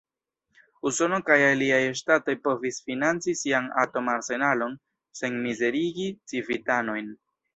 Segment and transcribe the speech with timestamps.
[0.89, 4.75] Usono kaj aliaj ŝtatoj povis financi sian atom-arsenalon
[5.21, 7.13] sen mizerigi civitanojn.